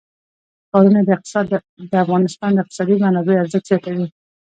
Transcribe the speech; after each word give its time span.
ښارونه 0.69 1.01
د 1.93 1.95
افغانستان 2.03 2.51
د 2.53 2.57
اقتصادي 2.63 2.95
منابعو 3.03 3.41
ارزښت 3.43 3.65
زیاتوي. 3.69 4.07